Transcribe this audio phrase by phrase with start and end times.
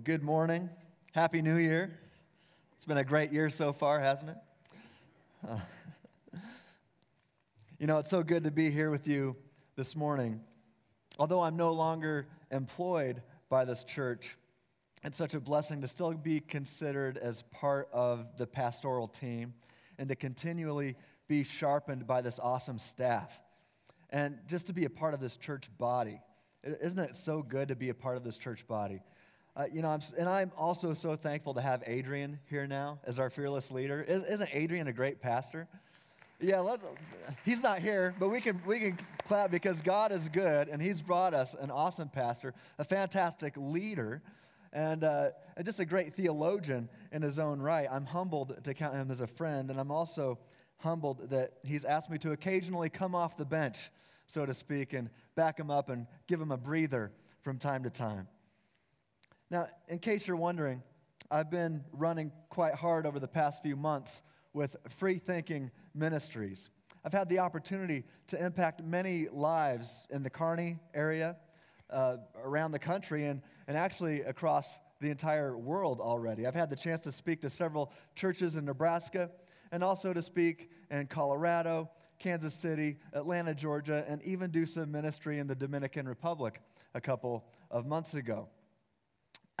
[0.00, 0.70] Well, good morning.
[1.12, 2.00] Happy New Year.
[2.74, 5.50] It's been a great year so far, hasn't it?
[7.78, 9.36] You know, it's so good to be here with you
[9.76, 10.40] this morning.
[11.18, 13.20] Although I'm no longer employed
[13.50, 14.38] by this church,
[15.04, 19.52] it's such a blessing to still be considered as part of the pastoral team
[19.98, 20.96] and to continually
[21.28, 23.38] be sharpened by this awesome staff
[24.08, 26.22] and just to be a part of this church body.
[26.64, 29.02] Isn't it so good to be a part of this church body?
[29.60, 33.18] Uh, you know, I'm, and I'm also so thankful to have Adrian here now as
[33.18, 34.02] our fearless leader.
[34.08, 35.68] Is, not Adrian a great pastor?
[36.40, 36.76] Yeah,
[37.44, 41.02] he's not here, but we can, we can clap because God is good and he's
[41.02, 44.22] brought us an awesome pastor, a fantastic leader,
[44.72, 47.86] and, uh, and just a great theologian in his own right.
[47.90, 50.38] I'm humbled to count him as a friend, and I'm also
[50.78, 53.90] humbled that he's asked me to occasionally come off the bench,
[54.24, 57.90] so to speak, and back him up and give him a breather from time to
[57.90, 58.26] time.
[59.50, 60.80] Now, in case you're wondering,
[61.28, 66.70] I've been running quite hard over the past few months with Free Thinking Ministries.
[67.04, 71.36] I've had the opportunity to impact many lives in the Kearney area,
[71.88, 76.46] uh, around the country, and, and actually across the entire world already.
[76.46, 79.30] I've had the chance to speak to several churches in Nebraska
[79.72, 85.40] and also to speak in Colorado, Kansas City, Atlanta, Georgia, and even do some ministry
[85.40, 86.60] in the Dominican Republic
[86.94, 88.48] a couple of months ago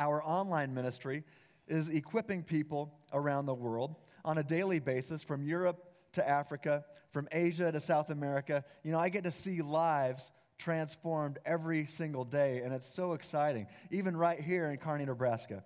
[0.00, 1.22] our online ministry
[1.68, 7.28] is equipping people around the world on a daily basis from Europe to Africa, from
[7.30, 8.64] Asia to South America.
[8.82, 13.66] You know, I get to see lives transformed every single day, and it's so exciting,
[13.90, 15.62] even right here in Kearney, Nebraska.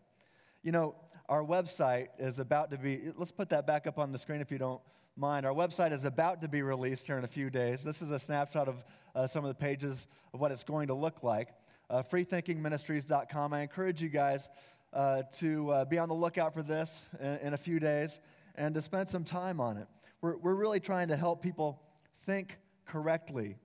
[0.62, 0.94] You know,
[1.28, 4.50] our website is about to be, let's put that back up on the screen if
[4.50, 4.80] you don't
[5.16, 5.46] mind.
[5.46, 7.84] Our website is about to be released here in a few days.
[7.84, 10.94] This is a snapshot of uh, some of the pages of what it's going to
[10.94, 11.48] look like
[11.90, 13.52] uh, freethinkingministries.com.
[13.52, 14.48] I encourage you guys
[14.92, 18.20] uh, to uh, be on the lookout for this in, in, a few days
[18.54, 19.88] and to spend some time on it.
[20.20, 21.82] We're, we're really trying to help people
[22.18, 23.56] think correctly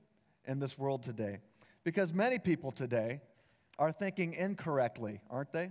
[0.46, 1.40] in this world today
[1.84, 3.22] because many people today
[3.78, 5.70] are thinking incorrectly, aren't they?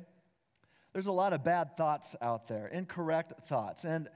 [0.92, 3.84] There's a lot of bad thoughts out there, incorrect thoughts.
[3.84, 4.08] And,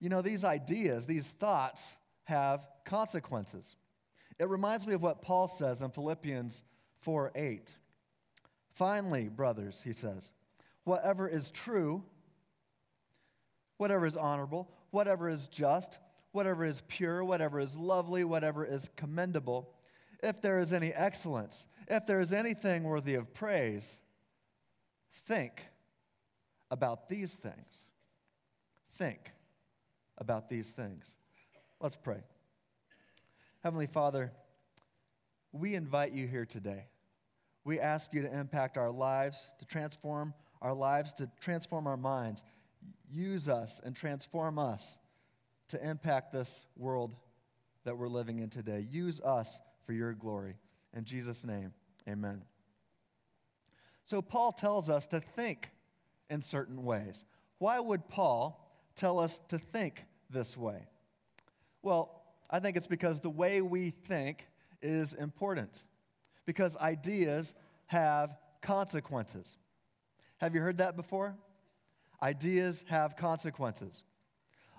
[0.00, 3.76] you know, these ideas, these thoughts have consequences.
[4.38, 6.62] It reminds me of what Paul says in Philippians
[7.00, 7.74] 4 8.
[8.72, 10.32] Finally, brothers, he says,
[10.84, 12.02] whatever is true,
[13.78, 15.98] whatever is honorable, whatever is just,
[16.32, 19.72] whatever is pure, whatever is lovely, whatever is commendable,
[20.22, 23.98] if there is any excellence, if there is anything worthy of praise,
[25.12, 25.62] think
[26.70, 27.86] about these things.
[28.90, 29.32] Think
[30.18, 31.16] about these things.
[31.80, 32.22] Let's pray.
[33.62, 34.32] Heavenly Father,
[35.60, 36.86] we invite you here today.
[37.64, 42.44] We ask you to impact our lives, to transform our lives, to transform our minds.
[43.10, 44.98] Use us and transform us
[45.68, 47.16] to impact this world
[47.84, 48.86] that we're living in today.
[48.90, 50.54] Use us for your glory.
[50.94, 51.72] In Jesus' name,
[52.08, 52.42] amen.
[54.06, 55.70] So, Paul tells us to think
[56.30, 57.24] in certain ways.
[57.58, 60.86] Why would Paul tell us to think this way?
[61.82, 64.46] Well, I think it's because the way we think
[64.82, 65.84] is important
[66.46, 67.54] because ideas
[67.86, 69.58] have consequences.
[70.38, 71.36] Have you heard that before?
[72.22, 74.04] Ideas have consequences.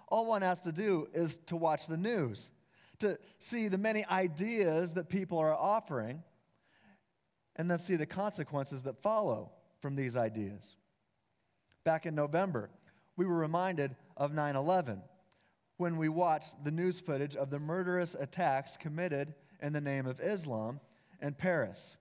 [0.09, 2.51] All one has to do is to watch the news,
[2.99, 6.23] to see the many ideas that people are offering,
[7.57, 10.77] and then see the consequences that follow from these ideas.
[11.83, 12.69] Back in November,
[13.15, 15.01] we were reminded of 9 11
[15.77, 20.19] when we watched the news footage of the murderous attacks committed in the name of
[20.19, 20.79] Islam
[21.21, 21.95] in Paris.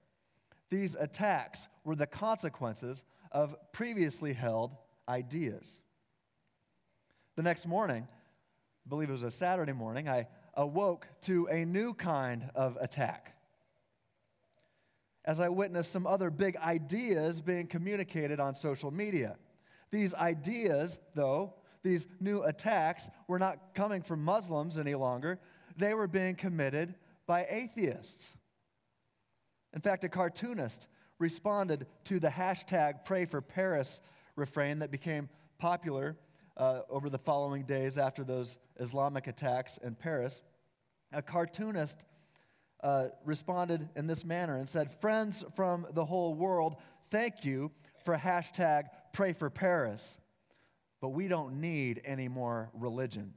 [0.69, 4.77] These attacks were the consequences of previously held
[5.09, 5.81] ideas.
[7.37, 8.07] The next morning,
[8.87, 13.37] I believe it was a Saturday morning, I awoke to a new kind of attack.
[15.25, 19.37] As I witnessed some other big ideas being communicated on social media.
[19.91, 25.39] These ideas, though, these new attacks, were not coming from Muslims any longer.
[25.77, 26.95] They were being committed
[27.27, 28.37] by atheists.
[29.75, 30.87] In fact, a cartoonist
[31.19, 34.01] responded to the hashtag Pray for Paris
[34.37, 35.29] refrain that became
[35.59, 36.17] popular
[36.57, 40.41] uh, over the following days after those Islamic attacks in Paris.
[41.13, 41.99] A cartoonist
[42.83, 46.77] uh, responded in this manner and said, Friends from the whole world,
[47.11, 47.71] thank you
[48.05, 50.19] for hashtag Pray for Paris,
[51.01, 53.33] but we don't need any more religion.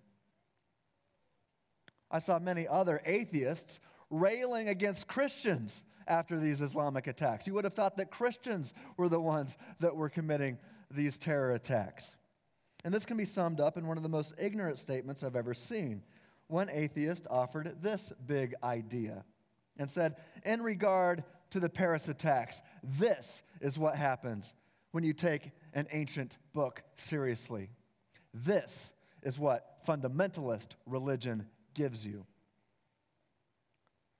[2.11, 3.79] I saw many other atheists
[4.09, 7.45] railing against Christians after these Islamic attacks.
[7.45, 10.57] You would have thought that Christians were the ones that were committing
[10.89, 12.15] these terror attacks.
[12.83, 15.53] And this can be summed up in one of the most ignorant statements I've ever
[15.53, 16.01] seen.
[16.47, 19.23] One atheist offered this big idea
[19.77, 24.55] and said, In regard to the Paris attacks, this is what happens
[24.91, 27.69] when you take an ancient book seriously.
[28.33, 31.45] This is what fundamentalist religion
[31.79, 32.25] gives you.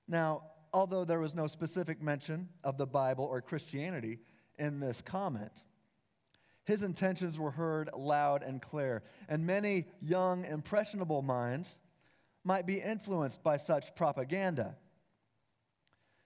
[0.07, 4.19] Now, although there was no specific mention of the Bible or Christianity
[4.57, 5.63] in this comment,
[6.63, 11.77] his intentions were heard loud and clear, and many young, impressionable minds
[12.45, 14.77] might be influenced by such propaganda.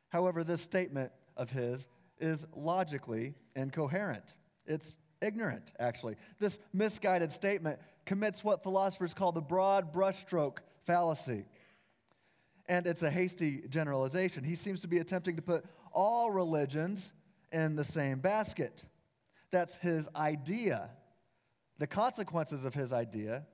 [0.09, 1.88] However, this statement of his
[2.19, 4.36] is logically incoherent.
[4.68, 6.15] It's ignorant, actually.
[6.38, 11.45] This misguided statement commits what philosophers call the broad brushstroke fallacy.
[12.68, 14.44] And it's a hasty generalization.
[14.44, 17.13] He seems to be attempting to put all religions
[17.51, 18.85] in the same basket.
[19.51, 20.89] That's his idea.
[21.77, 23.45] The consequences of his idea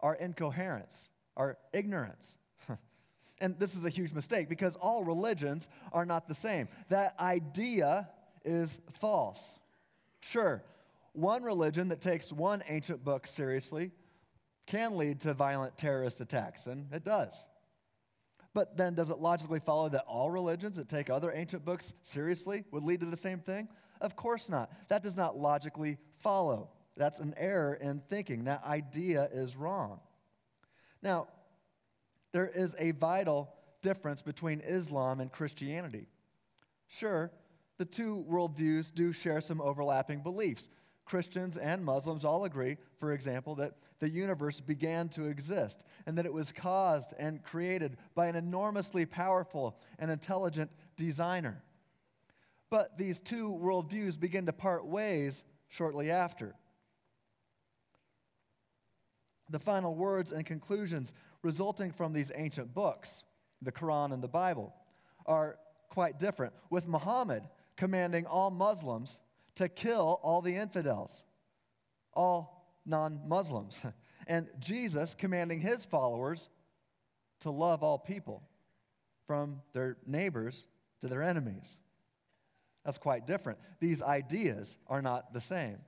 [0.00, 2.38] are incoherence, are ignorance.
[3.40, 6.68] and this is a huge mistake because all religions are not the same.
[6.88, 8.08] That idea
[8.44, 9.58] is false.
[10.20, 10.62] Sure,
[11.12, 13.90] one religion that takes one ancient book seriously
[14.70, 17.44] can lead to violent terrorist attacks, and it does.
[18.54, 22.64] But then, does it logically follow that all religions that take other ancient books seriously
[22.70, 23.68] would lead to the same thing?
[24.00, 24.70] Of course not.
[24.88, 26.70] That does not logically follow.
[26.96, 28.44] That's an error in thinking.
[28.44, 29.98] That idea is wrong.
[31.02, 31.26] Now,
[32.32, 33.52] there is a vital
[33.82, 36.06] difference between Islam and Christianity.
[36.86, 37.32] Sure,
[37.78, 40.68] the two worldviews do share some overlapping beliefs.
[41.10, 46.24] Christians and Muslims all agree, for example, that the universe began to exist and that
[46.24, 51.64] it was caused and created by an enormously powerful and intelligent designer.
[52.70, 56.54] But these two worldviews begin to part ways shortly after.
[59.48, 63.24] The final words and conclusions resulting from these ancient books,
[63.60, 64.72] the Quran and the Bible,
[65.26, 65.58] are
[65.88, 67.42] quite different, with Muhammad
[67.76, 69.20] commanding all Muslims
[69.56, 71.24] to kill all the infidels,
[72.14, 73.80] all non Muslims,
[74.26, 76.48] and Jesus commanding his followers
[77.40, 78.42] to love all people,
[79.26, 80.66] from their neighbors
[81.00, 81.78] to their enemies.
[82.84, 83.58] That's quite different.
[83.78, 85.78] These ideas are not the same.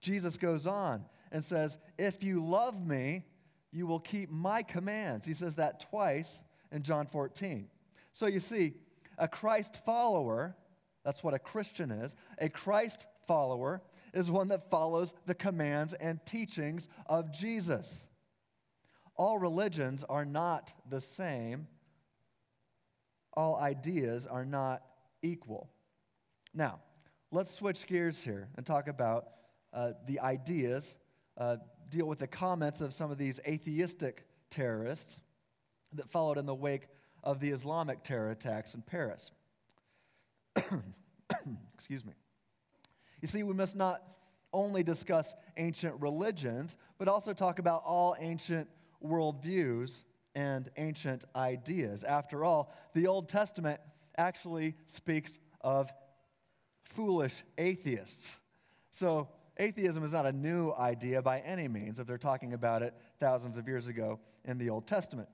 [0.00, 3.24] Jesus goes on and says, If you love me,
[3.72, 5.26] you will keep my commands.
[5.26, 6.42] He says that twice
[6.72, 7.68] in John 14.
[8.12, 8.74] So you see,
[9.18, 10.56] a Christ follower
[11.06, 12.16] that's what a Christian is.
[12.38, 13.80] A Christ follower
[14.12, 18.08] is one that follows the commands and teachings of Jesus.
[19.14, 21.68] All religions are not the same,
[23.34, 24.82] all ideas are not
[25.22, 25.70] equal.
[26.52, 26.80] Now,
[27.30, 29.28] let's switch gears here and talk about
[29.72, 30.96] uh, the ideas,
[31.38, 31.58] uh,
[31.88, 35.20] deal with the comments of some of these atheistic terrorists
[35.92, 36.88] that followed in the wake
[37.22, 39.30] of the Islamic terror attacks in Paris.
[41.74, 42.12] Excuse me.
[43.20, 44.02] You see, we must not
[44.52, 48.68] only discuss ancient religions, but also talk about all ancient
[49.04, 50.04] worldviews
[50.34, 52.04] and ancient ideas.
[52.04, 53.80] After all, the Old Testament
[54.16, 55.92] actually speaks of
[56.84, 58.38] foolish atheists.
[58.90, 62.94] So, atheism is not a new idea by any means, if they're talking about it
[63.18, 65.28] thousands of years ago in the Old Testament.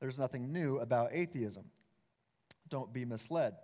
[0.00, 1.64] There's nothing new about atheism.
[2.68, 3.54] Don't be misled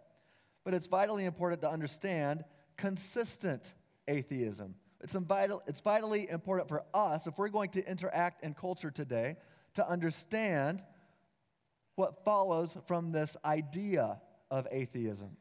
[0.68, 2.44] but it's vitally important to understand
[2.76, 3.72] consistent
[4.06, 4.74] atheism.
[5.00, 9.36] It's, vital, it's vitally important for us, if we're going to interact in culture today,
[9.76, 10.82] to understand
[11.94, 14.20] what follows from this idea
[14.50, 15.38] of atheism.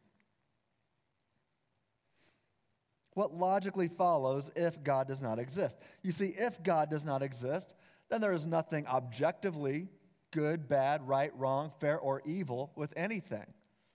[3.13, 5.77] What logically follows if God does not exist?
[6.03, 7.73] You see, if God does not exist,
[8.09, 9.89] then there is nothing objectively
[10.31, 13.45] good, bad, right, wrong, fair, or evil with anything.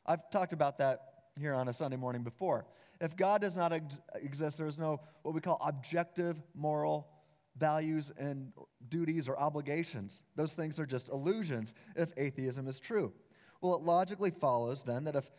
[0.04, 2.66] I've talked about that here on a Sunday morning before.
[3.00, 7.08] If God does not ex- exist, there is no what we call objective moral
[7.56, 8.52] values and
[8.88, 10.22] duties or obligations.
[10.36, 13.12] Those things are just illusions if atheism is true.
[13.60, 15.30] Well, it logically follows then that if,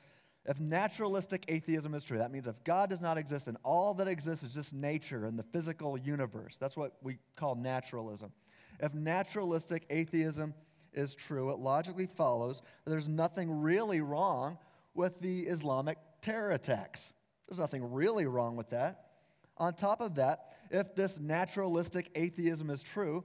[0.46, 4.08] if naturalistic atheism is true, that means if God does not exist and all that
[4.08, 8.32] exists is just nature and the physical universe, that's what we call naturalism.
[8.80, 10.54] If naturalistic atheism
[10.94, 14.58] is true, it logically follows that there's nothing really wrong
[14.94, 17.14] with the Islamic terror attacks.
[17.48, 19.06] There's nothing really wrong with that.
[19.58, 23.24] On top of that, if this naturalistic atheism is true,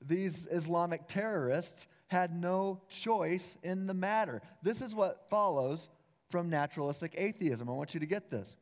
[0.00, 4.42] these Islamic terrorists had no choice in the matter.
[4.62, 5.88] This is what follows
[6.28, 7.68] from naturalistic atheism.
[7.68, 8.56] I want you to get this.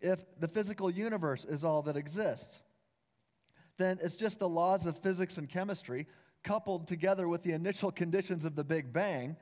[0.00, 2.62] If the physical universe is all that exists,
[3.78, 6.06] then it's just the laws of physics and chemistry
[6.42, 9.36] coupled together with the initial conditions of the Big Bang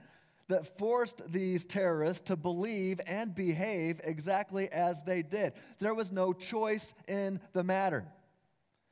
[0.50, 5.52] that forced these terrorists to believe and behave exactly as they did.
[5.78, 8.04] There was no choice in the matter.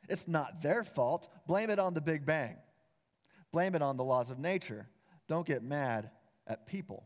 [0.08, 1.28] It's not their fault.
[1.46, 2.56] Blame it on the Big Bang.
[3.52, 4.88] Blame it on the laws of nature.
[5.26, 6.10] Don't get mad
[6.46, 7.04] at people.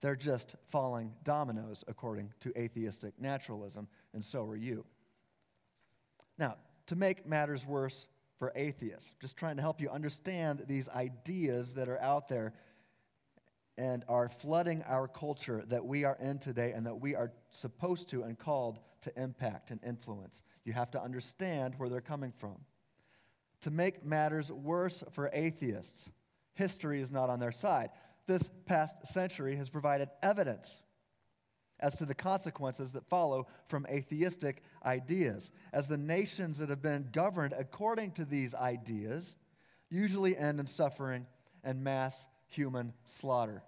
[0.00, 4.84] They're just falling dominoes according to atheistic naturalism, and so are you.
[6.38, 6.56] Now,
[6.86, 8.06] to make matters worse
[8.38, 12.52] for atheists, just trying to help you understand these ideas that are out there
[13.78, 18.08] and are flooding our culture that we are in today and that we are supposed
[18.10, 20.42] to and called to impact and influence.
[20.64, 22.56] You have to understand where they're coming from.
[23.62, 26.10] To make matters worse for atheists,
[26.54, 27.90] history is not on their side.
[28.26, 30.82] This past century has provided evidence
[31.80, 37.08] as to the consequences that follow from atheistic ideas, as the nations that have been
[37.12, 39.36] governed according to these ideas
[39.90, 41.26] usually end in suffering
[41.62, 43.62] and mass human slaughter.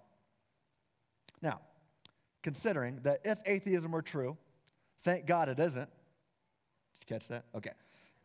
[1.41, 1.61] Now,
[2.43, 4.37] considering that if atheism were true,
[4.99, 5.89] thank God it isn't.
[5.89, 7.45] Did you catch that?
[7.55, 7.71] Okay.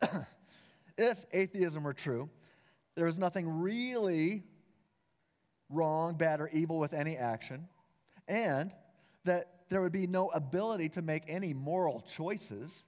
[0.97, 2.29] if atheism were true,
[2.95, 4.43] there is nothing really
[5.69, 7.67] wrong, bad, or evil with any action,
[8.27, 8.73] and
[9.25, 12.85] that there would be no ability to make any moral choices,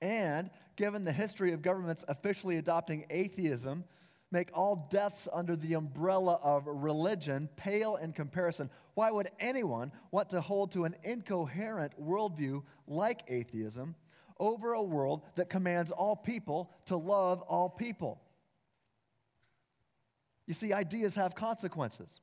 [0.00, 3.84] and given the history of governments officially adopting atheism,
[4.30, 8.70] make all deaths under the umbrella of religion pale in comparison.
[8.94, 13.96] Why would anyone want to hold to an incoherent worldview like atheism
[14.38, 18.20] over a world that commands all people to love all people?
[20.46, 22.20] You see, ideas have consequences.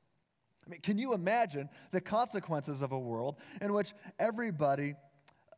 [0.66, 4.94] I mean, can you imagine the consequences of a world in which everybody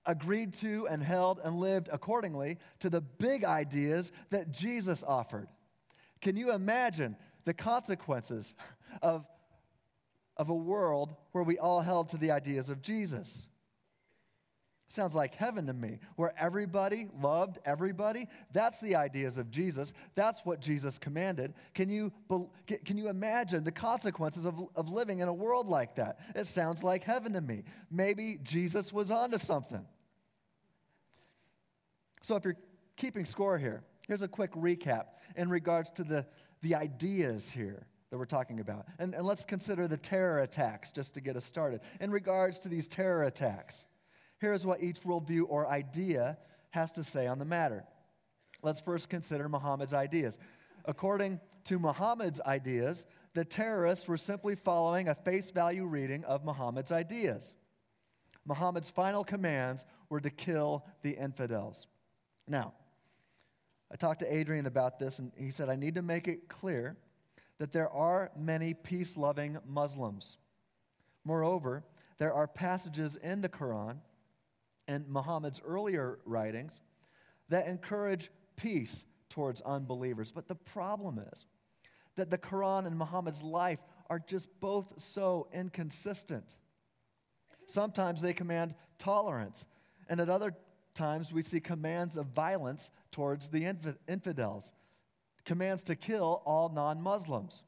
[0.07, 5.49] agreed to and held and lived accordingly to the big ideas that Jesus offered?
[6.20, 8.54] Can you imagine the consequences
[9.02, 9.26] of,
[10.36, 13.46] of a world where we all held to the ideas of Jesus?
[14.90, 18.26] Sounds like heaven to me, where everybody loved everybody.
[18.52, 19.92] That's the ideas of Jesus.
[20.16, 21.54] That's what Jesus commanded.
[21.74, 22.12] Can you,
[22.84, 26.18] can you imagine the consequences of, of living in a world like that?
[26.34, 27.62] It sounds like heaven to me.
[27.88, 29.86] Maybe Jesus was onto something.
[32.22, 32.58] So, if you're
[32.96, 35.05] keeping score here, here's a quick recap
[35.37, 36.26] in regards to the,
[36.62, 38.85] the ideas here that we're talking about.
[38.99, 41.81] And, and let's consider the terror attacks just to get us started.
[42.00, 43.87] In regards to these terror attacks,
[44.40, 46.38] Here's what each worldview or idea
[46.71, 47.85] has to say on the matter.
[48.62, 50.38] Let's first consider Muhammad's ideas.
[50.87, 56.90] According to Muhammad's ideas, the terrorists were simply following a face value reading of Muhammad's
[56.90, 57.55] ideas.
[58.47, 61.87] Muhammad's final commands were to kill the infidels.
[62.49, 62.73] Now,
[63.92, 66.97] I talked to Adrian about this, and he said, I need to make it clear
[67.59, 70.38] that there are many peace loving Muslims.
[71.25, 71.85] Moreover,
[72.18, 73.99] there are passages in the Quran
[74.88, 76.82] and Muhammad's earlier writings
[77.49, 80.32] that encourage peace towards unbelievers.
[80.32, 81.47] But the problem is
[82.16, 86.56] that the Quran and Muhammad's life are just both so inconsistent.
[87.66, 89.66] Sometimes they command tolerance,
[90.09, 90.54] and at other
[90.94, 93.64] times we see commands of violence towards the
[94.09, 94.73] infidels,
[95.45, 97.62] commands to kill all non Muslims.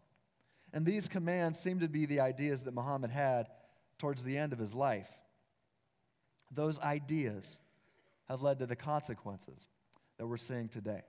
[0.72, 3.48] And these commands seem to be the ideas that Muhammad had
[3.98, 5.18] towards the end of his life
[6.54, 7.60] those ideas
[8.28, 9.68] have led to the consequences
[10.18, 11.02] that we're seeing today.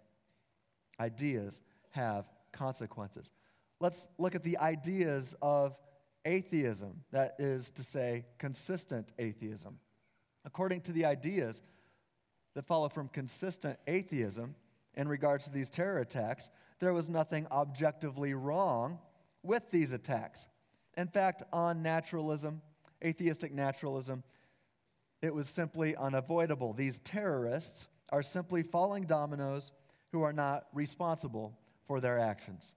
[0.99, 1.61] Ideas
[1.91, 3.31] have consequences.
[3.79, 5.75] Let's look at the ideas of
[6.25, 9.79] atheism, that is to say, consistent atheism.
[10.45, 11.63] According to the ideas
[12.55, 14.55] that follow from consistent atheism
[14.95, 18.99] in regards to these terror attacks, there was nothing objectively wrong
[19.41, 20.47] with these attacks.
[20.97, 22.61] In fact, on naturalism,
[23.03, 24.23] atheistic naturalism,
[25.21, 26.73] it was simply unavoidable.
[26.73, 29.71] These terrorists are simply falling dominoes
[30.11, 31.57] who are not responsible
[31.87, 32.73] for their actions.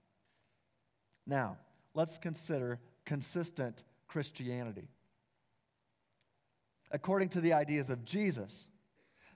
[1.26, 1.58] Now,
[1.94, 4.88] let's consider consistent Christianity.
[6.90, 8.68] According to the ideas of Jesus,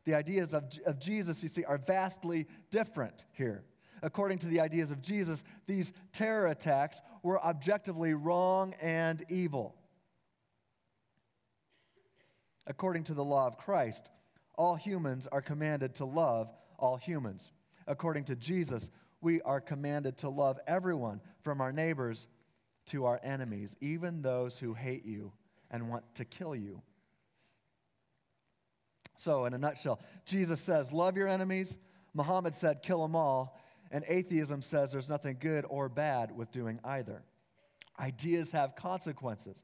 [0.04, 3.64] the ideas of, of Jesus, you see, are vastly different here.
[4.02, 9.76] According to the ideas of Jesus, these terror attacks were objectively wrong and evil.
[12.66, 14.11] According to the law of Christ,
[14.57, 17.50] all humans are commanded to love all humans.
[17.87, 18.90] According to Jesus,
[19.21, 22.26] we are commanded to love everyone from our neighbors
[22.87, 25.33] to our enemies, even those who hate you
[25.71, 26.83] and want to kill you.
[29.21, 31.77] So, in a nutshell, Jesus says, Love your enemies.
[32.15, 33.61] Muhammad said, Kill them all.
[33.91, 37.23] And atheism says there's nothing good or bad with doing either.
[37.99, 39.62] Ideas have consequences.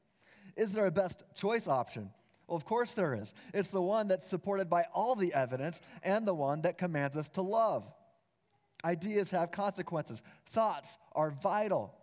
[0.55, 2.11] Is there a best choice option?
[2.45, 3.33] Well, of course there is.
[3.51, 7.29] It's the one that's supported by all the evidence and the one that commands us
[7.29, 7.91] to love.
[8.85, 10.21] Ideas have consequences.
[10.51, 11.95] Thoughts are vital,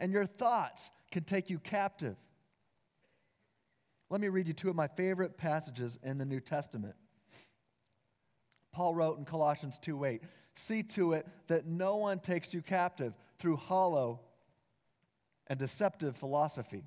[0.00, 2.16] and your thoughts can take you captive.
[4.08, 6.94] Let me read you two of my favorite passages in the New Testament.
[8.72, 10.22] Paul wrote in Colossians 2:8,
[10.54, 14.20] "See to it that no one takes you captive through hollow
[15.46, 16.84] and deceptive philosophy."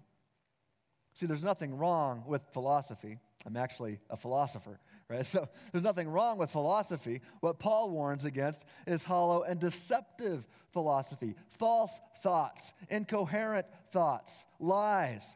[1.14, 3.20] See, there's nothing wrong with philosophy.
[3.46, 5.26] I'm actually a philosopher, right?
[5.26, 7.22] So there's nothing wrong with philosophy.
[7.40, 15.36] What Paul warns against is hollow and deceptive philosophy, false thoughts, incoherent thoughts, lies.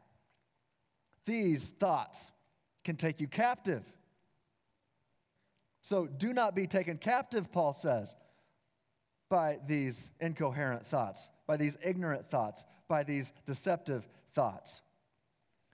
[1.23, 2.31] These thoughts
[2.83, 3.89] can take you captive.
[5.89, 8.15] So do not be taken captive, Paul says,
[9.27, 14.81] by these incoherent thoughts, by these ignorant thoughts, by these deceptive thoughts.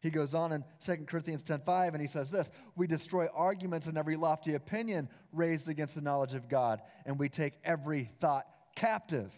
[0.02, 3.98] He goes on in 2 Corinthians 10:5 and he says this, we destroy arguments and
[3.98, 9.38] every lofty opinion raised against the knowledge of God, and we take every thought captive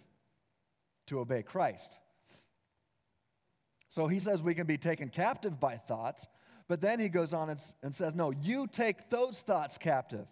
[1.08, 1.98] to obey Christ.
[3.90, 6.28] So he says we can be taken captive by thoughts,
[6.68, 10.28] but then he goes on and, and says, No, you take those thoughts captive.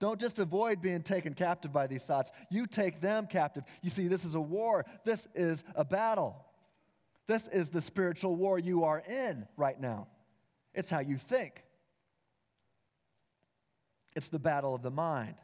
[0.00, 3.64] Don't just avoid being taken captive by these thoughts, you take them captive.
[3.82, 6.44] You see, this is a war, this is a battle.
[7.26, 10.08] This is the spiritual war you are in right now.
[10.74, 11.64] It's how you think,
[14.14, 15.34] it's the battle of the mind.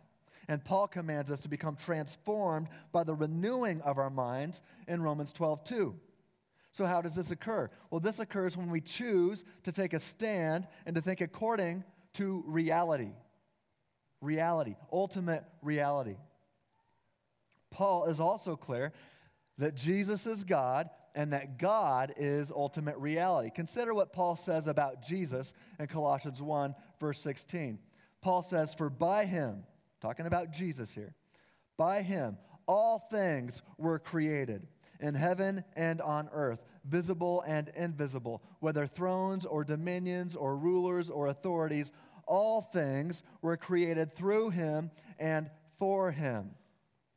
[0.46, 5.32] And Paul commands us to become transformed by the renewing of our minds in Romans
[5.32, 5.94] 12 2.
[6.70, 7.70] So, how does this occur?
[7.90, 11.84] Well, this occurs when we choose to take a stand and to think according
[12.14, 13.12] to reality.
[14.24, 16.16] Reality, ultimate reality.
[17.70, 18.92] Paul is also clear
[19.58, 23.50] that Jesus is God and that God is ultimate reality.
[23.54, 27.78] Consider what Paul says about Jesus in Colossians 1, verse 16.
[28.22, 29.64] Paul says, For by him,
[30.00, 31.14] talking about Jesus here,
[31.76, 34.66] by him all things were created
[35.00, 41.26] in heaven and on earth, visible and invisible, whether thrones or dominions or rulers or
[41.26, 41.92] authorities,
[42.26, 46.50] all things were created through him and for him.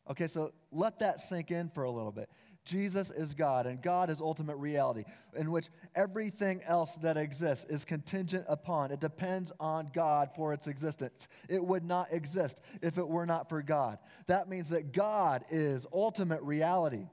[0.09, 2.29] Okay, so let that sink in for a little bit.
[2.63, 5.05] Jesus is God, and God is ultimate reality,
[5.37, 8.91] in which everything else that exists is contingent upon.
[8.91, 11.29] It depends on God for its existence.
[11.47, 13.99] It would not exist if it were not for God.
[14.27, 17.07] That means that God is ultimate reality.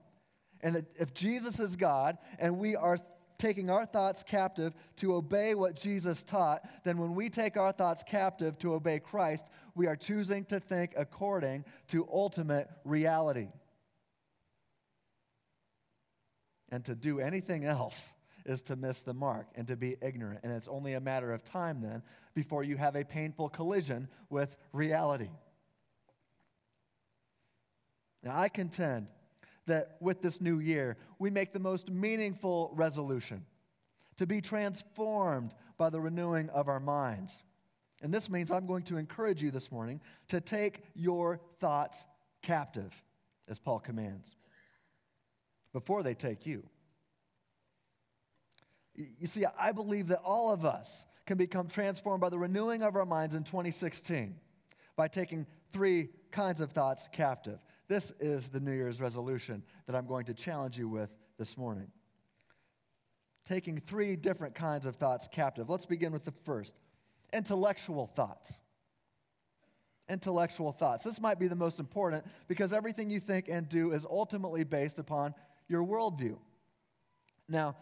[0.60, 2.98] And that if Jesus is God and we are
[3.38, 8.02] taking our thoughts captive to obey what Jesus taught, then when we take our thoughts
[8.02, 13.48] captive to obey Christ, we are choosing to think according to ultimate reality.
[16.70, 18.12] And to do anything else
[18.44, 20.40] is to miss the mark and to be ignorant.
[20.42, 22.02] And it's only a matter of time then
[22.34, 25.30] before you have a painful collision with reality.
[28.22, 29.08] Now, I contend
[29.66, 33.44] that with this new year, we make the most meaningful resolution
[34.16, 37.42] to be transformed by the renewing of our minds.
[38.02, 42.04] And this means I'm going to encourage you this morning to take your thoughts
[42.42, 43.02] captive,
[43.48, 44.36] as Paul commands
[45.72, 46.62] before they take you.
[48.94, 52.94] You see, I believe that all of us can become transformed by the renewing of
[52.94, 54.36] our minds in 2016
[54.96, 57.58] by taking three kinds of thoughts captive.
[57.88, 61.88] This is the New Year's resolution that I'm going to challenge you with this morning.
[63.44, 65.68] Taking three different kinds of thoughts captive.
[65.68, 66.74] Let's begin with the first
[67.32, 68.58] intellectual thoughts.
[70.08, 71.04] Intellectual thoughts.
[71.04, 74.98] This might be the most important because everything you think and do is ultimately based
[74.98, 75.34] upon
[75.68, 76.38] your worldview.
[77.48, 77.76] Now,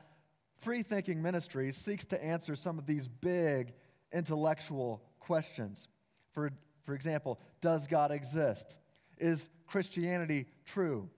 [0.59, 3.73] Free Thinking Ministries seeks to answer some of these big
[4.13, 5.89] intellectual questions.
[6.33, 6.51] For,
[6.85, 8.79] for example, does God exist?
[9.19, 11.09] Is Christianity true?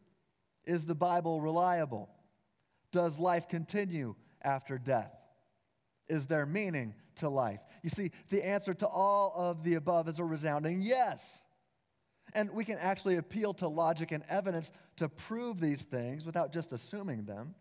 [0.64, 2.08] Is the Bible reliable?
[2.92, 5.18] Does life continue after death?
[6.08, 7.58] Is there meaning to life?
[7.82, 11.42] You see, the answer to all of the above is a resounding yes.
[12.32, 16.72] And we can actually appeal to logic and evidence to prove these things without just
[16.72, 17.56] assuming them.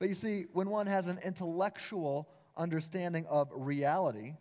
[0.00, 4.34] But you see, when one has an intellectual understanding of reality,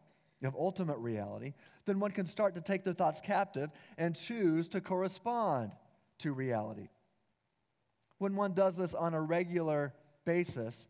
[0.45, 1.53] of ultimate reality,
[1.86, 5.71] then one can start to take their thoughts captive and choose to correspond
[6.19, 6.89] to reality.
[8.17, 9.93] When one does this on a regular
[10.25, 10.88] basis,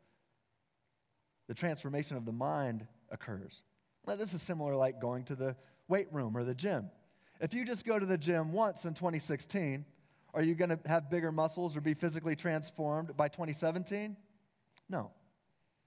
[1.48, 3.64] the transformation of the mind occurs.
[4.08, 5.56] Now, this is similar like going to the
[5.88, 6.90] weight room or the gym.
[7.42, 9.86] If you just go to the gym once in 2016,
[10.34, 14.16] are you going to have bigger muscles or be physically transformed by 2017?
[14.90, 15.12] No.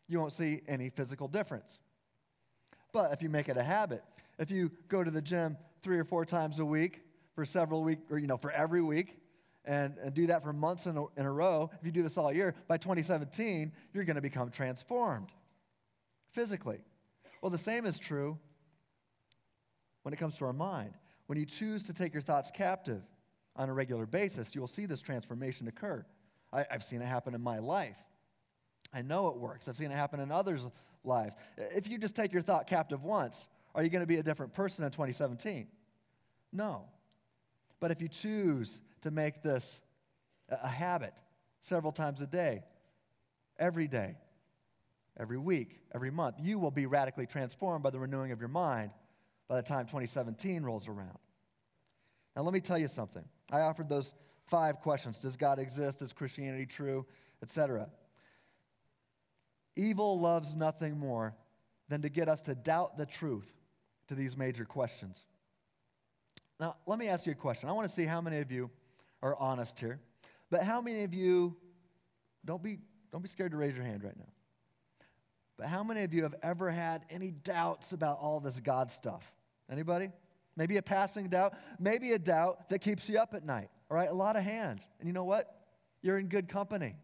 [0.09, 1.81] You won't see any physical difference.
[2.93, 4.03] But if you make it a habit,
[4.39, 7.03] if you go to the gym three or four times a week
[7.35, 9.19] for several weeks, or you know, for every week,
[9.65, 12.17] and, and do that for months in a, in a row, if you do this
[12.17, 15.29] all year, by 2017, you're going to become transformed
[16.31, 16.79] physically.
[17.43, 18.39] Well, the same is true
[20.03, 20.95] when it comes to our mind.
[21.27, 23.03] When you choose to take your thoughts captive
[23.57, 26.05] on a regular basis, you will see this transformation occur.
[26.53, 27.99] I, I've seen it happen in my life.
[28.95, 29.69] I know it works.
[29.69, 30.67] I've seen it happen in others'
[31.05, 31.35] lives.
[31.57, 34.53] If you just take your thought captive once, are you going to be a different
[34.53, 35.69] person in 2017?
[36.53, 36.87] No.
[37.81, 39.81] But if you choose to make this
[40.49, 41.15] a habit
[41.61, 42.63] several times a day,
[43.59, 44.17] every day,
[45.19, 48.91] every week, every month, you will be radically transformed by the renewing of your mind
[49.49, 51.19] by the time 2017 rolls around.
[52.37, 53.25] Now, let me tell you something.
[53.51, 54.15] I offered those
[54.47, 56.03] five questions Does God exist?
[56.03, 57.07] Is Christianity true?
[57.43, 57.89] Etc.
[59.79, 61.37] Evil loves nothing more
[61.89, 63.55] than to get us to doubt the truth
[64.09, 65.25] to these major questions.
[66.59, 67.69] Now, let me ask you a question.
[67.69, 68.71] I want to see how many of you
[69.23, 70.01] are honest here.
[70.51, 71.57] But how many of you,
[72.45, 72.79] don't be,
[73.13, 74.33] don't be scared to raise your hand right now.
[75.57, 79.33] But how many of you have ever had any doubts about all this God stuff?
[79.71, 80.11] Anybody?
[80.57, 83.69] Maybe a passing doubt, maybe a doubt that keeps you up at night.
[83.89, 84.89] All right, a lot of hands.
[84.99, 85.55] And you know what?
[86.03, 86.97] You're in good company.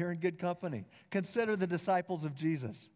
[0.00, 0.86] You're in good company.
[1.10, 2.90] Consider the disciples of Jesus.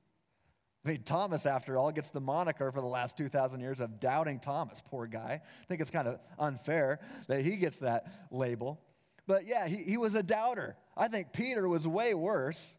[0.84, 4.40] I mean, Thomas, after all, gets the moniker for the last 2,000 years of doubting
[4.40, 4.82] Thomas.
[4.82, 5.42] Poor guy.
[5.42, 8.80] I think it's kind of unfair that he gets that label.
[9.26, 10.76] But yeah, he, he was a doubter.
[10.96, 12.74] I think Peter was way worse.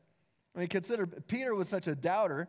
[0.55, 2.47] I mean, consider Peter was such a doubter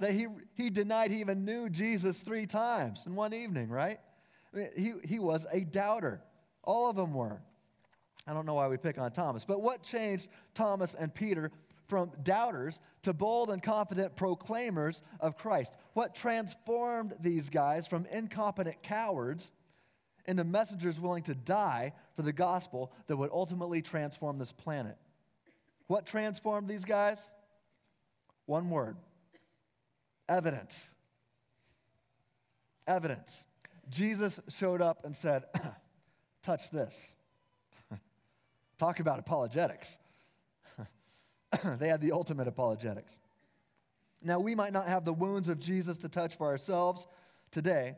[0.00, 4.00] that he, he denied he even knew Jesus three times in one evening, right?
[4.52, 6.20] I mean, he, he was a doubter.
[6.62, 7.40] All of them were.
[8.26, 11.50] I don't know why we pick on Thomas, but what changed Thomas and Peter
[11.86, 15.76] from doubters to bold and confident proclaimers of Christ?
[15.92, 19.50] What transformed these guys from incompetent cowards
[20.26, 24.96] into messengers willing to die for the gospel that would ultimately transform this planet?
[25.86, 27.30] What transformed these guys?
[28.46, 28.96] One word
[30.28, 30.90] evidence.
[32.86, 33.44] Evidence.
[33.90, 35.44] Jesus showed up and said,
[36.42, 37.14] Touch this.
[38.78, 39.98] Talk about apologetics.
[41.78, 43.18] they had the ultimate apologetics.
[44.22, 47.06] Now, we might not have the wounds of Jesus to touch for ourselves
[47.50, 47.96] today,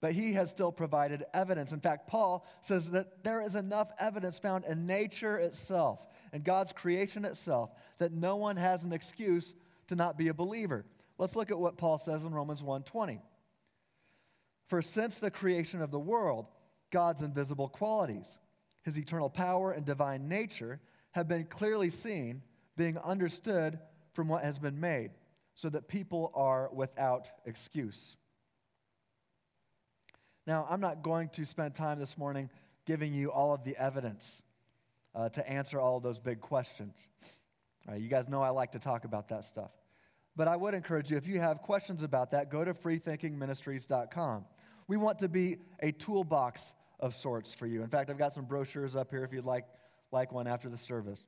[0.00, 1.72] but he has still provided evidence.
[1.72, 6.72] In fact, Paul says that there is enough evidence found in nature itself and God's
[6.72, 9.54] creation itself that no one has an excuse
[9.88, 10.84] to not be a believer.
[11.18, 13.20] Let's look at what Paul says in Romans 1:20.
[14.68, 16.46] For since the creation of the world,
[16.90, 18.38] God's invisible qualities,
[18.82, 20.80] his eternal power and divine nature
[21.12, 22.42] have been clearly seen
[22.76, 23.78] being understood
[24.12, 25.10] from what has been made,
[25.54, 28.16] so that people are without excuse.
[30.46, 32.50] Now, I'm not going to spend time this morning
[32.86, 34.42] giving you all of the evidence
[35.14, 37.08] uh, to answer all of those big questions.
[37.96, 39.70] you guys know I like to talk about that stuff.
[40.36, 44.44] But I would encourage you, if you have questions about that, go to freethinkingministries.com.
[44.88, 47.82] We want to be a toolbox of sorts for you.
[47.82, 49.64] In fact, I've got some brochures up here if you'd like,
[50.12, 51.26] like one after the service.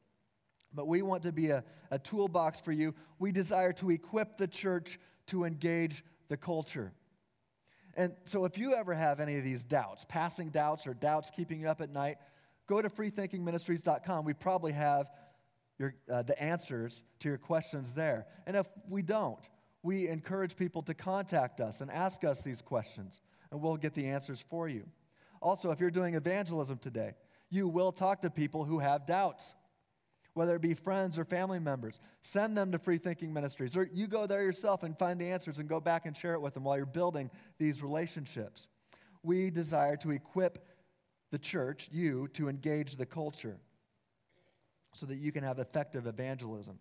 [0.75, 2.95] But we want to be a, a toolbox for you.
[3.19, 6.93] We desire to equip the church to engage the culture.
[7.95, 11.61] And so, if you ever have any of these doubts, passing doubts or doubts keeping
[11.61, 12.17] you up at night,
[12.67, 14.25] go to freethinkingministries.com.
[14.25, 15.09] We probably have
[15.79, 18.27] your, uh, the answers to your questions there.
[18.47, 19.47] And if we don't,
[19.83, 24.07] we encourage people to contact us and ask us these questions, and we'll get the
[24.07, 24.87] answers for you.
[25.43, 27.13] Also, if you're doing evangelism today,
[27.51, 29.55] you will talk to people who have doubts
[30.35, 32.01] whether it be friends or family members.
[32.23, 33.77] Send them to Free Thinking Ministries.
[33.77, 36.41] Or you go there yourself and find the answers and go back and share it
[36.41, 38.69] with them while you're building these relationships.
[39.23, 40.67] We desire to equip
[41.31, 43.59] the church, you, to engage the culture
[44.95, 46.79] so that you can have effective evangelism.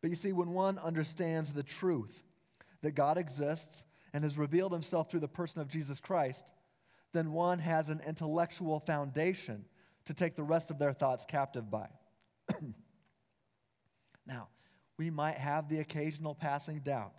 [0.00, 2.22] But you see, when one understands the truth
[2.82, 6.44] that God exists and has revealed himself through the person of Jesus Christ,
[7.12, 9.64] then one has an intellectual foundation
[10.04, 11.88] to take the rest of their thoughts captive by.
[14.26, 14.48] now,
[14.96, 17.14] we might have the occasional passing doubt,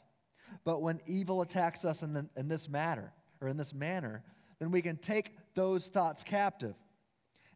[0.66, 4.24] but when evil attacks us in, the, in this matter, or in this manner,
[4.60, 6.76] then we can take those thoughts captive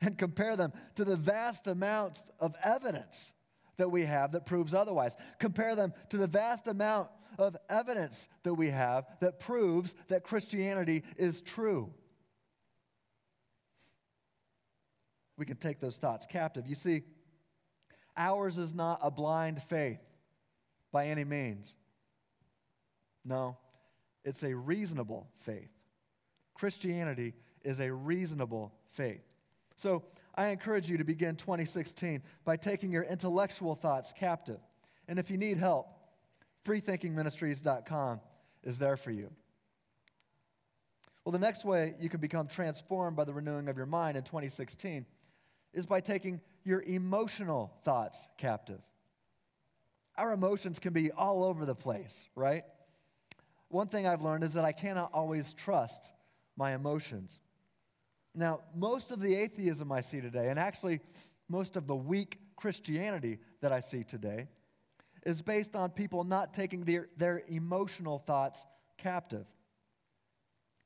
[0.01, 3.33] and compare them to the vast amounts of evidence
[3.77, 5.17] that we have that proves otherwise.
[5.39, 11.03] Compare them to the vast amount of evidence that we have that proves that Christianity
[11.17, 11.91] is true.
[15.37, 16.67] We can take those thoughts captive.
[16.67, 17.01] You see,
[18.15, 19.99] ours is not a blind faith
[20.91, 21.75] by any means.
[23.25, 23.57] No,
[24.23, 25.71] it's a reasonable faith.
[26.53, 29.23] Christianity is a reasonable faith.
[29.75, 30.03] So
[30.35, 34.59] I encourage you to begin 2016 by taking your intellectual thoughts captive.
[35.07, 35.87] And if you need help,
[36.65, 38.21] freethinkingministries.com
[38.63, 39.31] is there for you.
[41.23, 44.23] Well, the next way you can become transformed by the renewing of your mind in
[44.23, 45.05] 2016
[45.73, 48.81] is by taking your emotional thoughts captive.
[50.17, 52.63] Our emotions can be all over the place, right?
[53.69, 56.11] One thing I've learned is that I cannot always trust
[56.55, 57.39] my emotions.
[58.35, 60.99] Now, most of the atheism I see today, and actually
[61.49, 64.47] most of the weak Christianity that I see today,
[65.25, 68.65] is based on people not taking their, their emotional thoughts
[68.97, 69.47] captive.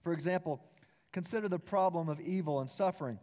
[0.02, 0.64] For example,
[1.12, 3.20] consider the problem of evil and suffering.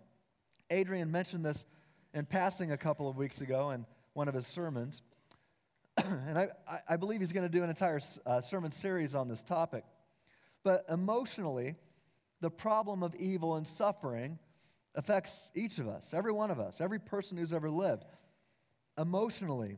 [0.71, 1.65] Adrian mentioned this
[2.13, 5.03] in passing a couple of weeks ago in one of his sermons.
[6.05, 6.49] and I,
[6.89, 9.85] I believe he's going to do an entire uh, sermon series on this topic.
[10.63, 11.77] But emotionally,
[12.41, 14.39] the problem of evil and suffering
[14.95, 18.05] affects each of us, every one of us, every person who's ever lived.
[18.99, 19.77] Emotionally,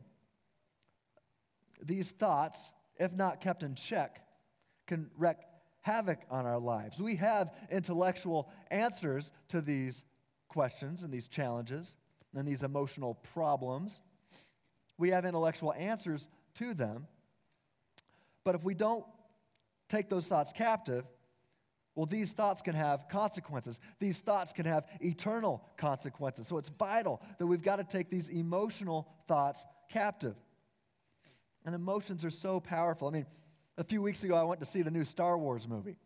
[1.83, 4.21] these thoughts, if not kept in check,
[4.85, 5.37] can wreak
[5.81, 7.01] havoc on our lives.
[7.01, 10.03] We have intellectual answers to these
[10.47, 11.95] questions and these challenges
[12.35, 14.01] and these emotional problems.
[14.97, 17.07] We have intellectual answers to them.
[18.43, 19.05] But if we don't
[19.87, 21.05] take those thoughts captive,
[21.95, 23.79] well, these thoughts can have consequences.
[23.99, 26.47] These thoughts can have eternal consequences.
[26.47, 30.35] So it's vital that we've got to take these emotional thoughts captive.
[31.65, 33.07] And emotions are so powerful.
[33.07, 33.25] I mean,
[33.77, 35.97] a few weeks ago, I went to see the new Star Wars movie,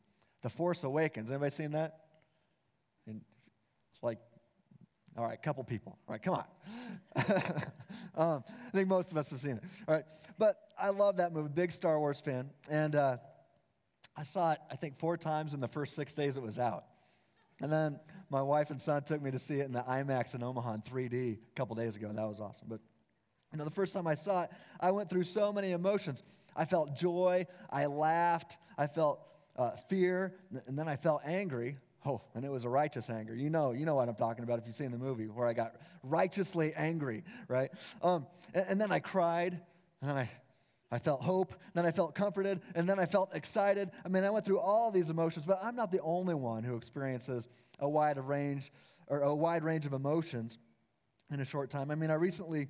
[0.42, 1.32] The Force Awakens.
[1.32, 2.00] Anybody seen that?
[3.08, 3.22] And
[3.94, 4.20] it's like,
[5.18, 5.98] all right, a couple people.
[6.08, 6.46] All right, come on.
[8.16, 9.64] um, I think most of us have seen it.
[9.88, 10.06] All right,
[10.38, 12.50] but I love that movie, big Star Wars fan.
[12.70, 13.18] And, uh,
[14.16, 16.84] I saw it, I think, four times in the first six days it was out.
[17.62, 20.44] And then my wife and son took me to see it in the IMAX in
[20.44, 22.68] Omaha in 3D a couple days ago, and that was awesome.
[22.70, 22.82] But
[23.52, 26.24] you know, the first time I saw it, I went through so many emotions.
[26.56, 29.22] I felt joy, I laughed, I felt
[29.58, 30.34] uh, fear,
[30.68, 31.78] and then I felt angry.
[32.06, 33.36] Oh, and it was a righteous anger.
[33.36, 35.54] You know, you know what I'm talking about if you've seen the movie where I
[35.54, 37.70] got righteously angry, right?
[38.02, 39.60] Um, and, and then I cried,
[40.02, 40.30] and then I
[40.92, 43.92] I felt hope, then I felt comforted, and then I felt excited.
[44.04, 46.76] I mean, I went through all these emotions, but I'm not the only one who
[46.76, 47.48] experiences
[47.80, 48.72] a wide range
[49.08, 50.58] or a wide range of emotions
[51.32, 51.92] in a short time.
[51.92, 52.68] I mean, I recently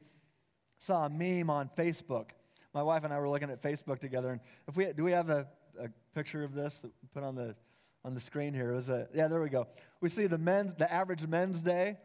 [0.82, 2.30] saw a meme on Facebook.
[2.74, 5.30] My wife and I were looking at Facebook together, and if we do we have
[5.30, 5.48] a,
[5.80, 7.56] a picture of this that put on the
[8.04, 8.72] on the screen here?
[8.72, 9.68] It was a yeah, there we go.
[10.00, 11.98] We see the men's the average men's day,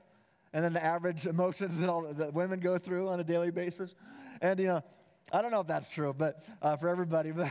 [0.52, 3.94] and then the average emotions that all that women go through on a daily basis,
[4.42, 4.82] and you know
[5.32, 7.50] I don't know if that's true, but uh, for everybody, but,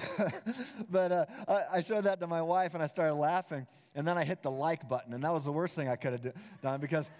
[0.89, 1.25] but uh,
[1.73, 4.51] I, showed that to my wife and I started laughing, and then I hit the
[4.51, 7.11] like button, and that was the worst thing I could have done because,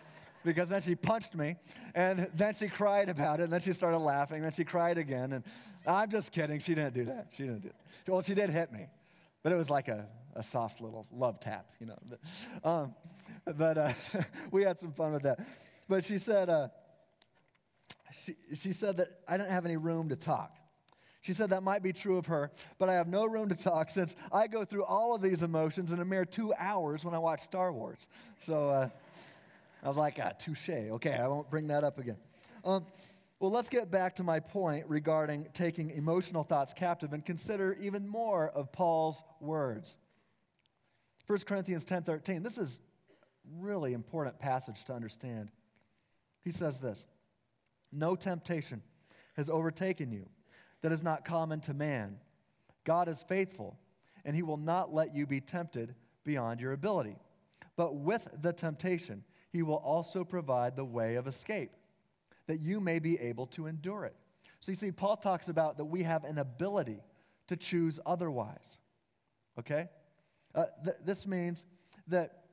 [0.45, 1.55] because then she punched me,
[1.95, 4.97] and then she cried about it, and then she started laughing, and then she cried
[4.97, 5.43] again, and
[5.85, 6.59] I'm just kidding.
[6.59, 7.27] She didn't do that.
[7.35, 7.75] She didn't do it.
[8.07, 8.87] Well, she did hit me,
[9.43, 11.97] but it was like a, a soft little love tap, you know.
[12.09, 12.19] But,
[12.63, 12.95] um,
[13.57, 13.91] but uh,
[14.51, 15.39] we had some fun with that.
[15.89, 16.67] But she said, uh,
[18.13, 20.55] she, she said that I didn't have any room to talk.
[21.21, 23.89] She said that might be true of her, but I have no room to talk
[23.89, 27.17] since I go through all of these emotions in a mere two hours when I
[27.17, 28.07] watch Star Wars.
[28.37, 28.89] So uh,
[29.85, 30.69] I was like, ah, touche.
[30.69, 32.17] Okay, I won't bring that up again.
[32.63, 32.87] Um,
[33.39, 38.07] well, let's get back to my point regarding taking emotional thoughts captive and consider even
[38.07, 39.95] more of Paul's words.
[41.27, 42.41] 1 Corinthians 10:13.
[42.41, 42.79] This is
[43.59, 45.51] really important passage to understand.
[46.43, 47.05] He says this.
[47.91, 48.81] No temptation
[49.35, 50.27] has overtaken you
[50.81, 52.17] that is not common to man.
[52.85, 53.77] God is faithful,
[54.23, 55.93] and he will not let you be tempted
[56.23, 57.17] beyond your ability.
[57.75, 59.23] But with the temptation,
[59.55, 61.71] he will also provide the way of escape,
[62.47, 64.13] that you may be able to endure it.
[64.59, 66.99] So you see, Paul talks about that we have an ability
[67.47, 68.77] to choose otherwise.
[69.57, 69.87] Okay?
[70.53, 71.63] Uh, th- this means
[72.07, 72.43] that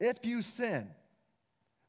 [0.00, 0.88] if you sin,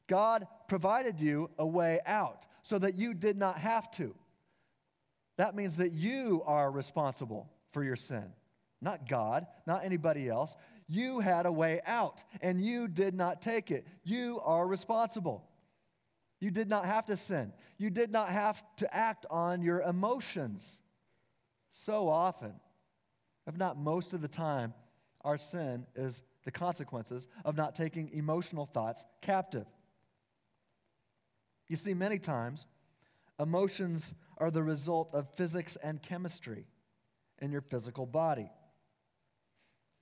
[0.08, 4.14] God provided you a way out so that you did not have to.
[5.38, 8.32] That means that you are responsible for your sin,
[8.82, 10.54] not God, not anybody else.
[10.88, 13.86] You had a way out, and you did not take it.
[14.02, 15.48] You are responsible.
[16.40, 17.52] You did not have to sin.
[17.78, 20.80] You did not have to act on your emotions.
[21.72, 22.54] So often,
[23.46, 24.74] if not most of the time,
[25.22, 29.66] our sin is the consequences of not taking emotional thoughts captive.
[31.68, 32.66] You see, many times,
[33.40, 36.66] emotions are the result of physics and chemistry
[37.40, 38.50] in your physical body.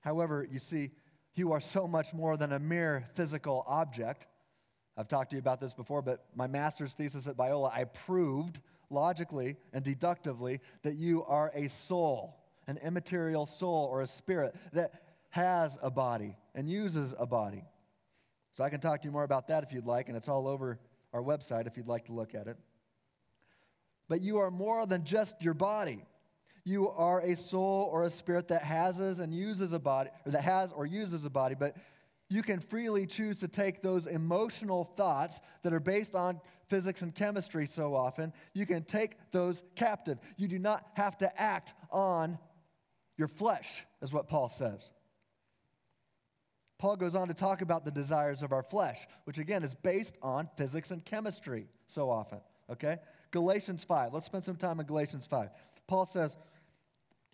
[0.03, 0.91] However, you see,
[1.35, 4.27] you are so much more than a mere physical object.
[4.97, 8.61] I've talked to you about this before, but my master's thesis at Biola, I proved
[8.91, 12.37] logically and deductively that you are a soul,
[12.67, 14.93] an immaterial soul or a spirit that
[15.31, 17.65] has a body and uses a body.
[18.51, 20.47] So I can talk to you more about that if you'd like, and it's all
[20.47, 20.79] over
[21.15, 22.59] our website if you'd like to look at it.
[24.09, 26.05] But you are more than just your body.
[26.65, 30.43] You are a soul or a spirit that has and uses a body, or that
[30.43, 31.77] has or uses a body, but
[32.29, 37.15] you can freely choose to take those emotional thoughts that are based on physics and
[37.15, 40.19] chemistry so often, you can take those captive.
[40.39, 42.39] You do not have to act on
[43.19, 44.91] your flesh, is what Paul says.
[46.79, 50.17] Paul goes on to talk about the desires of our flesh, which again is based
[50.23, 52.41] on physics and chemistry so often.
[52.71, 52.97] Okay?
[53.31, 54.15] Galatians 5.
[54.15, 55.51] Let's spend some time in Galatians 5.
[55.87, 56.37] Paul says,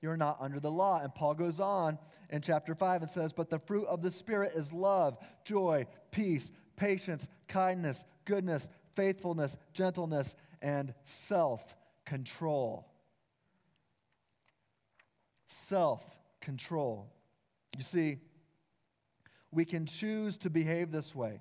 [0.00, 1.00] you're not under the law.
[1.02, 1.98] And Paul goes on
[2.30, 6.52] in chapter 5 and says, But the fruit of the Spirit is love, joy, peace,
[6.76, 12.86] patience, kindness, goodness, faithfulness, gentleness, and self control.
[15.46, 16.06] Self
[16.40, 17.12] control.
[17.76, 18.18] You see,
[19.50, 21.40] we can choose to behave this way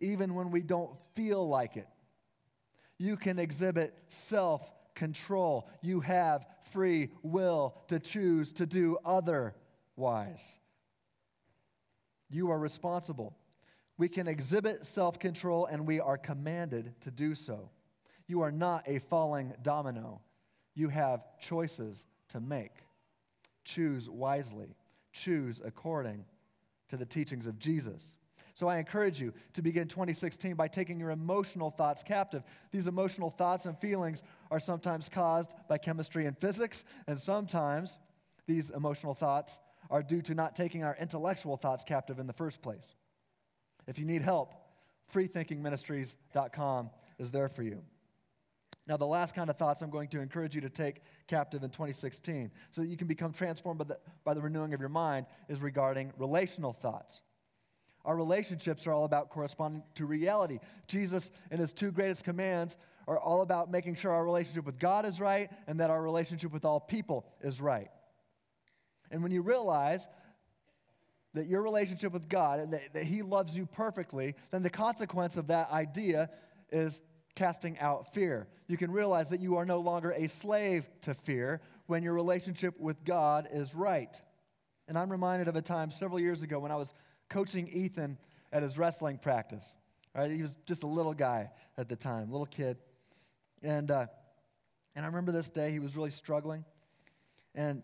[0.00, 1.88] even when we don't feel like it.
[2.98, 5.68] You can exhibit self control.
[5.80, 10.58] You have free will to choose to do otherwise.
[12.30, 13.36] You are responsible.
[13.98, 17.70] We can exhibit self control and we are commanded to do so.
[18.26, 20.22] You are not a falling domino.
[20.74, 22.72] You have choices to make.
[23.64, 24.74] Choose wisely,
[25.12, 26.24] choose according
[26.88, 28.14] to the teachings of Jesus.
[28.54, 32.42] So I encourage you to begin 2016 by taking your emotional thoughts captive.
[32.70, 37.96] These emotional thoughts and feelings are sometimes caused by chemistry and physics, and sometimes
[38.46, 39.58] these emotional thoughts
[39.90, 42.94] are due to not taking our intellectual thoughts captive in the first place.
[43.86, 44.54] If you need help,
[45.10, 47.82] freethinkingministries.com is there for you.
[48.86, 51.70] Now, the last kind of thoughts I'm going to encourage you to take captive in
[51.70, 55.24] 2016 so that you can become transformed by the, by the renewing of your mind
[55.48, 57.22] is regarding relational thoughts.
[58.04, 60.58] Our relationships are all about corresponding to reality.
[60.88, 65.04] Jesus, in his two greatest commands, are all about making sure our relationship with God
[65.04, 67.88] is right and that our relationship with all people is right.
[69.10, 70.08] And when you realize
[71.34, 75.36] that your relationship with God and that, that He loves you perfectly, then the consequence
[75.36, 76.30] of that idea
[76.70, 77.00] is
[77.34, 78.46] casting out fear.
[78.66, 82.78] You can realize that you are no longer a slave to fear when your relationship
[82.78, 84.20] with God is right.
[84.88, 86.92] And I'm reminded of a time several years ago when I was
[87.28, 88.18] coaching Ethan
[88.52, 89.74] at his wrestling practice.
[90.14, 92.76] Right, he was just a little guy at the time, little kid.
[93.62, 94.06] And, uh,
[94.94, 96.64] and I remember this day, he was really struggling.
[97.54, 97.82] And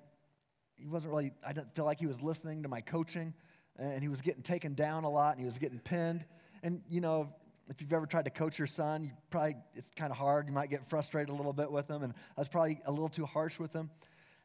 [0.76, 3.34] he wasn't really, I didn't feel like he was listening to my coaching.
[3.78, 6.24] And he was getting taken down a lot and he was getting pinned.
[6.62, 7.32] And, you know,
[7.68, 10.48] if you've ever tried to coach your son, you probably, it's kind of hard.
[10.48, 12.02] You might get frustrated a little bit with him.
[12.02, 13.90] And I was probably a little too harsh with him.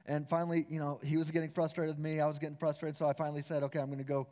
[0.05, 2.19] And finally, you know, he was getting frustrated with me.
[2.19, 2.97] I was getting frustrated.
[2.97, 4.27] So I finally said, okay, I'm going to go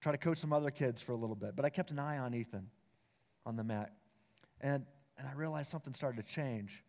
[0.00, 1.56] try to coach some other kids for a little bit.
[1.56, 2.68] But I kept an eye on Ethan
[3.46, 3.92] on the mat.
[4.60, 4.84] And,
[5.18, 6.82] and I realized something started to change.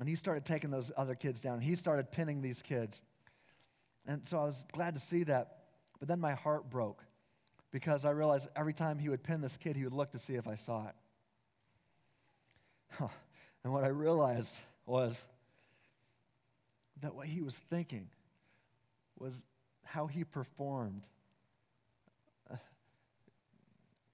[0.00, 1.60] And he started taking those other kids down.
[1.60, 3.02] He started pinning these kids.
[4.06, 5.58] And so I was glad to see that.
[5.98, 7.04] But then my heart broke
[7.72, 10.34] because I realized every time he would pin this kid, he would look to see
[10.34, 10.94] if I saw it.
[12.92, 13.08] Huh.
[13.64, 15.26] And what I realized was
[17.02, 18.08] that what he was thinking
[19.18, 19.46] was
[19.84, 21.02] how he performed
[22.50, 22.56] uh,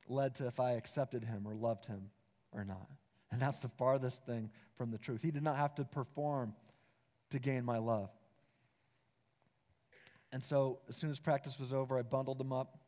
[0.09, 2.11] led to if I accepted him or loved him
[2.53, 2.89] or not.
[3.35, 5.21] And that's the farthest thing from the truth.
[5.21, 6.55] He did not have to perform
[7.31, 8.09] to gain my love.
[10.31, 12.79] And so, as soon as practice was over, I bundled him up.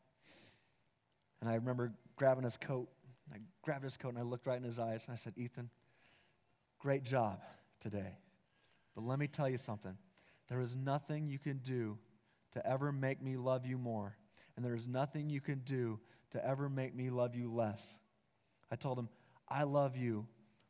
[1.41, 2.89] And I remember grabbing his coat,
[3.35, 5.69] I grabbed his coat and I looked right in his eyes and I said, Ethan,
[6.79, 7.43] great job
[7.81, 8.17] today.
[8.95, 9.99] But let me tell you something.
[10.49, 11.99] There is nothing you can do
[12.53, 14.17] to ever make me love you more.
[14.55, 15.99] And there is nothing you can do
[16.31, 17.99] to ever make me love you less.
[18.71, 19.09] I told him,
[19.49, 20.29] I love you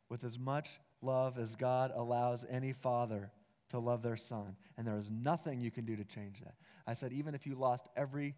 [0.09, 3.31] with as much love as God allows any father
[3.69, 4.55] to love their son.
[4.77, 6.55] And there is nothing you can do to change that.
[6.85, 8.35] I said, even if you lost every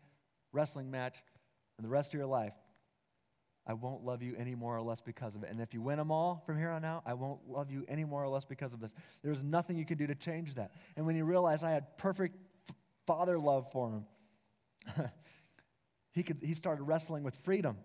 [0.52, 1.22] wrestling match
[1.78, 2.54] in the rest of your life,
[3.68, 5.52] I won't love you any more or less because of it.
[5.52, 8.04] And if you win them all from here on out, I won't love you any
[8.04, 8.92] more or less because of this.
[9.22, 10.72] There's nothing you can do to change that.
[10.98, 12.36] And when he realized I had perfect
[13.06, 14.06] father love for him,
[16.14, 17.78] he, could, he started wrestling with freedom.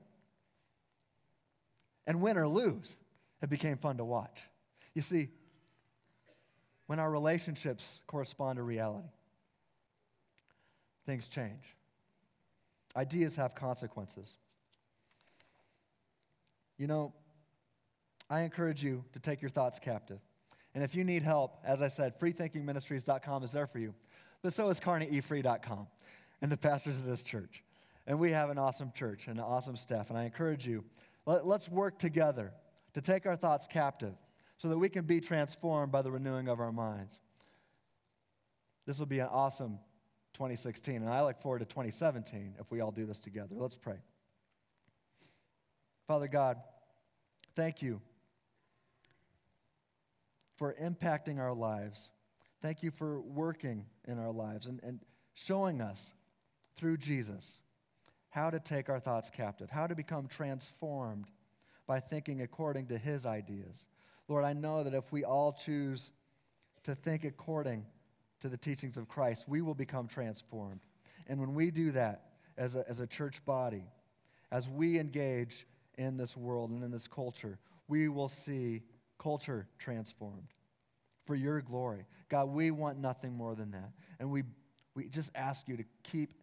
[2.07, 2.97] And win or lose,
[3.45, 4.41] it became fun to watch.
[4.95, 5.29] You see,
[6.87, 9.09] when our relationships correspond to reality,
[11.05, 11.77] things change.
[12.97, 14.39] Ideas have consequences.
[16.79, 17.13] You know,
[18.31, 20.21] I encourage you to take your thoughts captive.
[20.75, 23.95] And if you need help, as I said, freethinkingministries.com is there for you.
[24.43, 25.87] But so is kearneyefree.com
[26.41, 27.63] and the pastors of this church.
[28.07, 30.09] And we have an awesome church and an awesome staff.
[30.09, 30.85] And I encourage you,
[31.27, 32.53] let, let's work together
[32.95, 34.15] to take our thoughts captive
[34.57, 37.21] so that we can be transformed by the renewing of our minds.
[38.87, 39.79] This will be an awesome
[40.35, 43.55] 2016, and I look forward to 2017 if we all do this together.
[43.57, 43.99] Let's pray.
[46.07, 46.59] Father God,
[47.55, 48.01] thank you
[50.57, 52.11] for impacting our lives.
[52.63, 55.01] Thank you for working in our lives and, and
[55.35, 56.13] showing us
[56.77, 57.59] through Jesus
[58.31, 61.27] how to take our thoughts captive, how to become transformed
[61.87, 63.89] by thinking according to his ideas.
[64.29, 66.11] Lord, I know that if we all choose
[66.85, 67.85] to think according
[68.41, 70.81] to the teachings of Christ, we will become transformed.
[71.27, 72.27] And when we do that
[72.57, 73.85] as a, as a church body,
[74.51, 75.67] as we engage
[75.99, 77.59] in this world and in this culture,
[77.89, 78.83] we will see
[79.19, 80.49] culture transformed
[81.25, 82.05] for your glory.
[82.29, 83.91] God, we want nothing more than that.
[84.21, 84.43] And we,
[84.95, 86.35] we just ask you to keep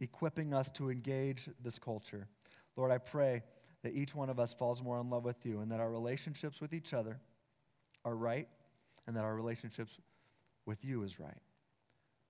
[0.00, 2.28] equipping us to engage this culture.
[2.76, 3.42] Lord, I pray
[3.82, 6.60] that each one of us falls more in love with you and that our relationships
[6.60, 7.18] with each other
[8.04, 8.48] are right
[9.06, 9.98] and that our relationships
[10.66, 11.42] with you is right.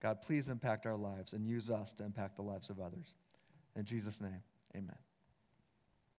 [0.00, 3.14] God, please impact our lives and use us to impact the lives of others.
[3.76, 4.42] In Jesus' name,
[4.74, 4.96] amen.